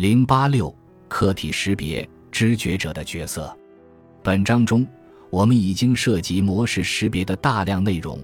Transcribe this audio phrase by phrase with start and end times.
[0.00, 0.74] 零八六
[1.08, 3.54] 客体识别知觉者的角色。
[4.22, 4.86] 本章中，
[5.28, 8.18] 我们已经涉及模式识别的大量内容，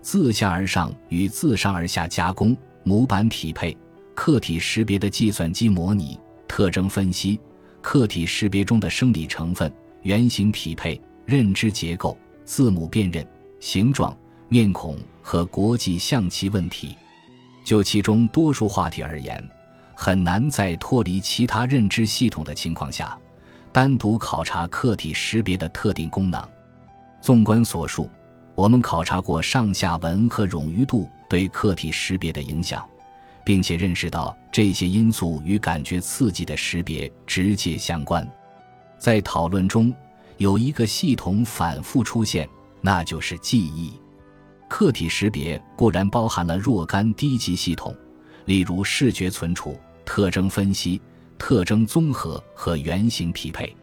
[0.00, 3.76] 自下而上与自上而下加工、模板匹配、
[4.14, 6.16] 客体识别的计算机模拟、
[6.46, 7.40] 特征分析、
[7.82, 9.68] 客体识别中的生理成分、
[10.02, 13.26] 原型匹配、认知结构、字母辨认、
[13.58, 14.16] 形状、
[14.48, 16.94] 面孔和国际象棋问题。
[17.64, 19.44] 就其中多数话题而言，
[19.96, 23.18] 很难在脱离其他认知系统的情况下。
[23.72, 26.42] 单独考察客体识别的特定功能。
[27.20, 28.08] 纵观所述，
[28.54, 32.82] 我们考察过上下文和冗余度对客体识别的影响，
[33.44, 38.26] 并且认识到这些因素与感觉刺激的识别直接相关。
[38.98, 39.92] 在讨论中，
[40.38, 42.48] 有一个系统反复出现，
[42.80, 43.92] 那就是记忆。
[44.68, 47.94] 客体识别固然包含了若干低级系统，
[48.46, 51.00] 例如视觉存储、特征分析。
[51.38, 53.76] 特征综合和原型匹配，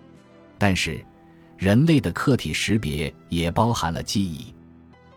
[0.58, 1.06] 但是，
[1.56, 4.52] 人类的客体识别也包含了记忆。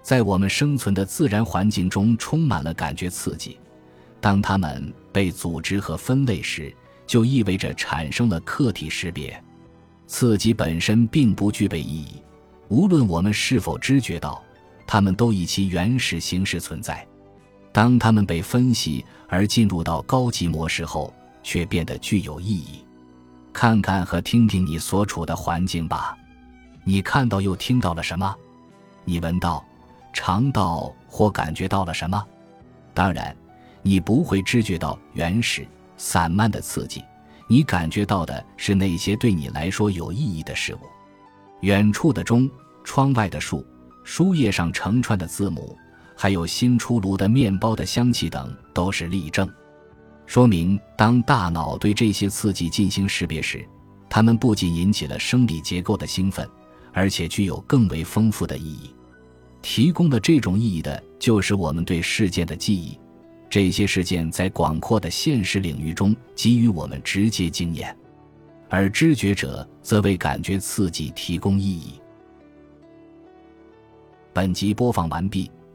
[0.03, 3.59] 在我们生存的自然环境中，充满了感觉刺激。
[4.21, 6.71] 当它们被组织和分类时，
[7.07, 9.43] 就意味着产生了客体识别。
[10.07, 12.23] 刺激本身并不具备意义，
[12.69, 14.45] 无论我们是否知觉到，
[14.87, 17.09] 它们都以其原始形式存在。
[17.77, 21.13] 当他们被分析而进入到高级模式后。
[21.49, 22.85] 却变得具有意义。
[23.53, 26.19] 看看和听听你所处的环境吧，
[26.83, 28.35] 你看到又听到了什么？
[29.05, 29.65] 你闻到、
[30.13, 32.21] 尝到或感觉到了什么？
[32.93, 33.35] 当然，
[33.81, 35.65] 你不会知觉到原始、
[35.97, 37.01] 散漫的刺激，
[37.47, 40.81] 你感觉到的是那些对你来说有意义的事物。
[41.61, 42.51] 远处的钟、
[42.83, 43.65] 窗外的树、
[44.03, 45.79] 书页上成串的字母，
[46.17, 49.49] 还有新出炉的面包的香气等，都是例证。
[50.25, 53.65] 说明，当大脑对这些刺激进行识别时，
[54.09, 56.49] 它们不仅引起了生理结构的兴奋，
[56.93, 58.93] 而且具有更为丰富的意义。
[59.63, 62.99] 提供了这种意义的，就是我们对事件的记忆。
[63.49, 67.97] 这些事件在广阔的现实领域中给予我们直接经验，
[68.69, 72.01] 而知觉者则为感觉刺激提供意义。
[74.33, 75.51] 本集播放完毕，